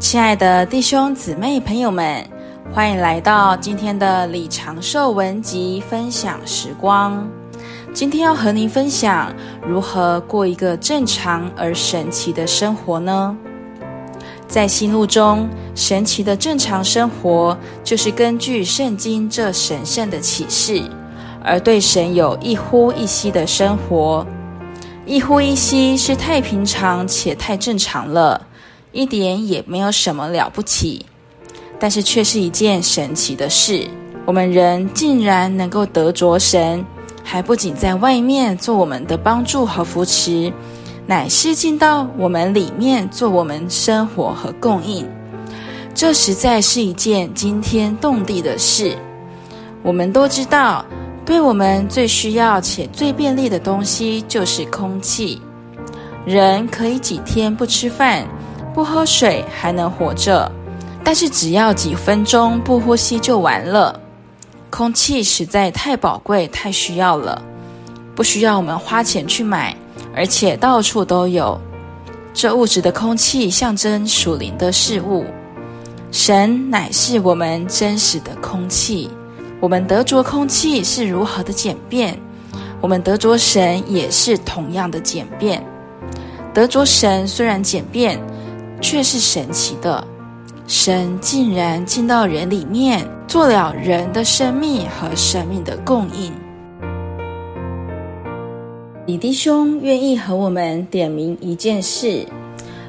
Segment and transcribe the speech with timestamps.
[0.00, 2.26] 亲爱的弟兄姊妹朋友们，
[2.72, 7.28] 欢迎来到今天的李长寿文集分享时光。
[7.92, 9.30] 今天要和您分享
[9.64, 13.36] 如何过一个正常而神奇的生活呢？
[14.48, 20.82] 在心路中，神奇的正常生活就是根据圣经这神圣的启示，
[21.44, 24.26] 而对神有一呼一吸的生活。
[25.04, 28.40] 一呼一吸是太平常且太正常了。
[28.92, 31.04] 一点也没有什么了不起，
[31.78, 33.86] 但是却是一件神奇的事。
[34.26, 36.84] 我们人竟然能够得着神，
[37.22, 40.52] 还不仅在外面做我们的帮助和扶持，
[41.06, 45.08] 乃是进到我们里面做我们生活和供应。
[45.94, 48.96] 这实在是一件惊天动地的事。
[49.82, 50.84] 我们都知道，
[51.24, 55.40] 对我们最需要且最便利的东西就是空气。
[56.26, 58.26] 人可以几天不吃饭，
[58.72, 60.50] 不喝水还能活着，
[61.02, 63.98] 但是只要几分钟不呼吸就完了。
[64.70, 67.42] 空气实在太宝贵，太需要了，
[68.14, 69.76] 不需要我们花钱去买，
[70.14, 71.60] 而且到处都有。
[72.32, 75.24] 这物质的空气象征属灵的事物，
[76.12, 79.10] 神乃是我们真实的空气。
[79.58, 82.16] 我们得着空气是如何的简便，
[82.80, 85.62] 我们得着神也是同样的简便。
[86.54, 88.18] 得着神虽然简便。
[88.80, 90.02] 却是神奇的，
[90.66, 96.32] 神竟然进到人里面，做了人的生命和生命的供应。
[99.06, 102.24] 李弟兄愿意和我们点明一件事：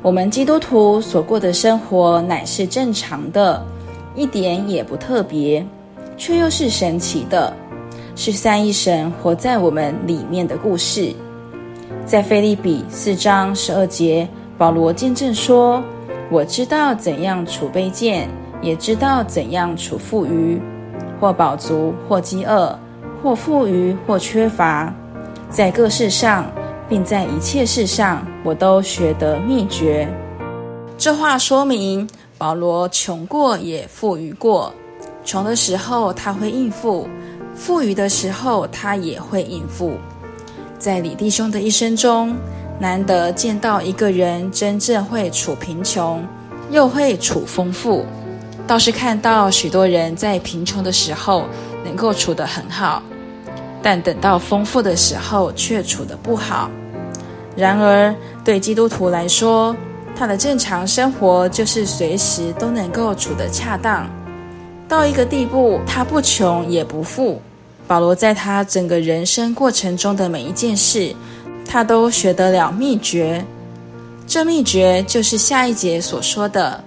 [0.00, 3.62] 我们基督徒所过的生活乃是正常的，
[4.14, 5.66] 一点也不特别，
[6.16, 7.52] 却又是神奇的，
[8.16, 11.12] 是三一神活在我们里面的故事。
[12.06, 14.26] 在腓利比四章十二节。
[14.56, 15.82] 保罗见证说
[16.30, 18.28] ：“我知道怎样处卑贱，
[18.62, 20.60] 也知道怎样处富余，
[21.20, 22.78] 或饱足，或饥饿，
[23.22, 24.94] 或富裕，或缺乏，
[25.50, 26.44] 在各事上，
[26.88, 30.08] 并在一切事上，我都学得秘诀。”
[30.96, 34.72] 这话说明保罗穷过也富裕过，
[35.24, 37.08] 穷的时候他会应付，
[37.56, 39.94] 富裕的时候他也会应付。
[40.78, 42.36] 在李弟兄的一生中，
[42.78, 46.26] 难得见到一个人真正会处贫穷，
[46.70, 48.04] 又会处丰富。
[48.66, 51.44] 倒是看到许多人在贫穷的时候
[51.84, 53.02] 能够处得很好，
[53.82, 56.70] 但等到丰富的时候却处得不好。
[57.54, 58.14] 然而，
[58.44, 59.76] 对基督徒来说，
[60.16, 64.08] 他的正常生活就是随时都能够处得恰当，
[64.88, 67.40] 到一个地步，他不穷也不富。
[67.86, 71.14] 保罗在他整个人生过程中的每一件事，
[71.74, 73.44] 他都学得了秘诀，
[74.28, 76.80] 这秘诀就是下一节所说的：“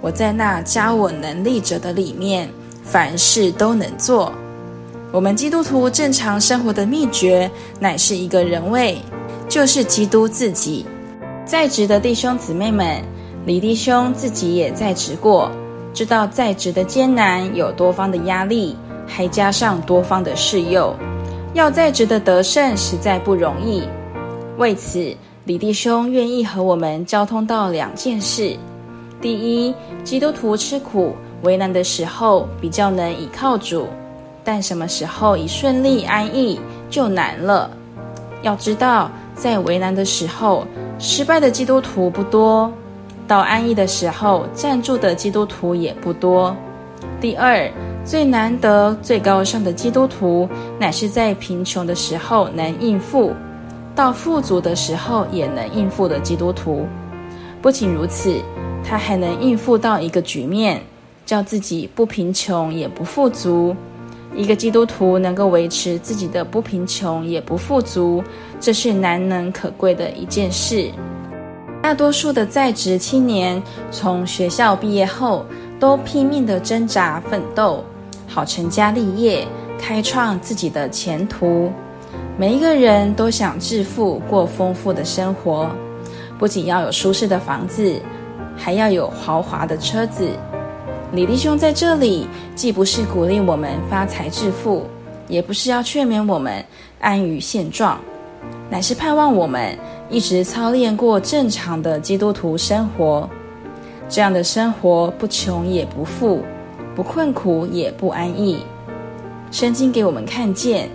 [0.00, 2.48] 我在那加我能力者的里面，
[2.84, 4.32] 凡事都能做。”
[5.10, 7.50] 我们基督徒正常生活的秘诀，
[7.80, 8.98] 乃是一个人位，
[9.48, 10.86] 就是基督自己。
[11.44, 13.02] 在职的弟兄姊妹们，
[13.44, 15.50] 李弟兄自己也在职过，
[15.92, 20.94] 知道在职的艰难有多方的压力，还加上多方的试诱，
[21.54, 23.82] 要在职的得胜实在不容易。
[24.58, 25.14] 为此，
[25.44, 28.56] 李弟兄愿意和我们交通到两件事：
[29.20, 33.84] 第一，基督徒吃苦为难的时候，比较能倚靠主；
[34.42, 36.58] 但什么时候一顺利安逸，
[36.90, 37.70] 就难了。
[38.42, 40.66] 要知道，在为难的时候，
[40.98, 42.68] 失败的基督徒不多；
[43.28, 46.52] 到安逸的时候，站住的基督徒也不多。
[47.20, 47.70] 第二，
[48.04, 50.48] 最难得、最高尚的基督徒，
[50.80, 53.32] 乃是在贫穷的时候能应付。
[53.98, 56.86] 到富足的时候也能应付的基督徒，
[57.60, 58.40] 不仅如此，
[58.84, 60.80] 他还能应付到一个局面，
[61.26, 63.74] 叫自己不贫穷也不富足。
[64.36, 68.22] 一个基督徒能够维持自己的不贫穷也不富足，
[68.60, 70.92] 这是难能可贵的一件事。
[71.82, 73.60] 大多数的在职青年
[73.90, 75.44] 从学校毕业后，
[75.80, 77.84] 都拼命的挣扎奋斗，
[78.28, 79.44] 好成家立业，
[79.76, 81.72] 开创自己的前途。
[82.40, 85.68] 每一个人都想致富，过丰富的生活，
[86.38, 88.00] 不仅要有舒适的房子，
[88.56, 90.30] 还要有豪华的车子。
[91.10, 94.86] 李弟兄在这里，既不是鼓励我们发财致富，
[95.26, 96.64] 也不是要劝勉我们
[97.00, 97.98] 安于现状，
[98.70, 99.76] 乃是盼望我们
[100.08, 103.28] 一直操练过正常的基督徒生活。
[104.08, 106.44] 这样的生活，不穷也不富，
[106.94, 108.62] 不困苦也不安逸。
[109.50, 110.88] 圣经给我们看见。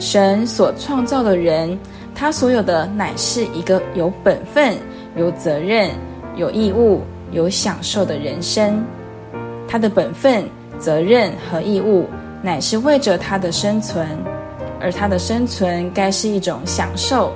[0.00, 1.78] 神所创造的人，
[2.14, 4.74] 他所有的乃是一个有本分、
[5.14, 5.90] 有责任、
[6.36, 7.02] 有义务、
[7.32, 8.82] 有享受的人生。
[9.68, 10.48] 他的本分、
[10.78, 12.08] 责任和义务，
[12.42, 14.08] 乃是为着他的生存，
[14.80, 17.32] 而他的生存该是一种享受。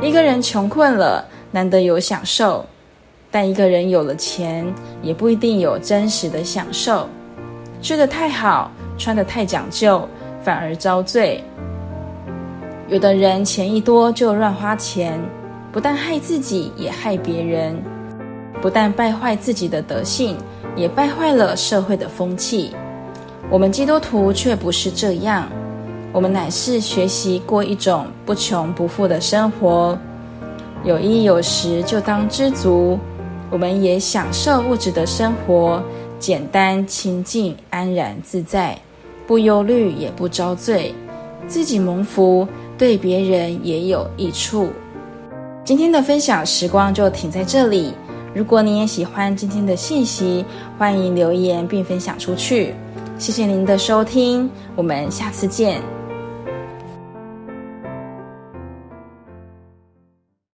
[0.00, 2.64] 一个人穷困了，难得有享受；
[3.30, 4.66] 但一个人有了钱，
[5.02, 7.06] 也不一定有真实的享受。
[7.82, 10.08] 吃得太好，穿得太讲究，
[10.42, 11.44] 反而遭罪。
[12.94, 15.20] 有的人钱一多就乱花钱，
[15.72, 17.74] 不但害自己，也害别人；
[18.62, 20.36] 不但败坏自己的德性。
[20.76, 22.72] 也败坏了社会的风气。
[23.50, 25.48] 我们基督徒却不是这样，
[26.12, 29.98] 我们乃是学习过一种不穷不富的生活，
[30.84, 32.96] 有衣有食就当知足。
[33.50, 35.82] 我们也享受物质的生活，
[36.20, 38.78] 简单清净，安然自在，
[39.26, 40.92] 不忧虑也不遭罪，
[41.46, 44.70] 自己蒙福，对别人也有益处。
[45.64, 47.92] 今天的分享时光就停在这里。
[48.34, 50.44] 如果你也喜欢今天的信息，
[50.76, 52.74] 欢迎留言并分享出去。
[53.16, 56.03] 谢谢您的收听，我们下次见。